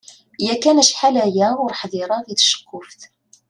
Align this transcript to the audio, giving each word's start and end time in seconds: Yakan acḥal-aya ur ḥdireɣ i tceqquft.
Yakan 0.45 0.81
acḥal-aya 0.83 1.47
ur 1.63 1.71
ḥdireɣ 1.81 2.21
i 2.31 2.33
tceqquft. 2.35 3.01